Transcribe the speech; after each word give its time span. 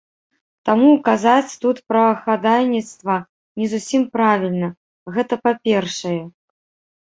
Таму 0.67 0.87
казаць 1.09 1.57
тут 1.65 1.81
пра 1.91 2.05
хадайніцтва 2.21 3.15
не 3.61 3.69
зусім 3.75 4.01
правільна, 4.17 4.69
гэта 5.19 5.33
па-першае. 5.45 6.17